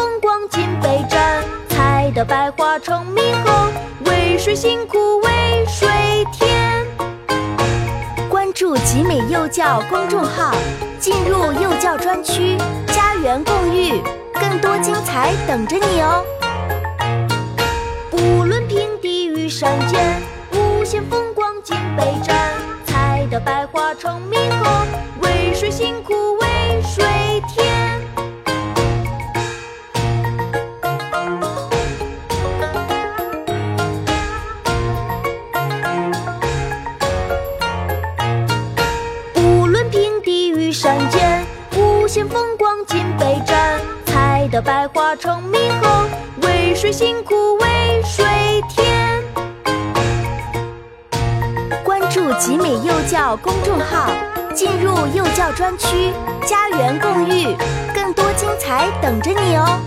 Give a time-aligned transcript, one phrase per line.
[0.00, 1.44] 风光尽被占。
[1.68, 3.68] 采得百花成蜜后，
[4.06, 6.86] 为谁辛苦为谁甜？
[8.30, 10.54] 关注集美幼教公众号，
[10.98, 14.00] 进入幼教专区，家园共育，
[14.32, 16.24] 更多精彩等着你哦！
[18.10, 20.00] 不论平地与山尖，
[20.52, 22.34] 无限风光尽被占。
[22.86, 24.36] 采得百花成蜜
[42.20, 43.80] 无限风光尽被占。
[44.04, 46.04] 采得百花成蜜后，
[46.42, 49.24] 为谁辛苦为谁甜？
[51.82, 54.10] 关注集美幼教公众号，
[54.54, 56.12] 进入幼教专区，
[56.44, 57.56] 家园共育，
[57.94, 59.80] 更多精彩等着你哦！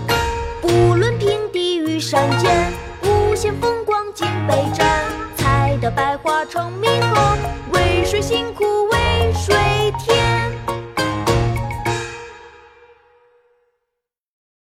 [0.60, 2.72] 不论平地与山尖，
[3.04, 5.04] 无限风光尽被占。
[5.36, 7.36] 采得百花成蜜后，
[7.70, 8.83] 为谁辛苦？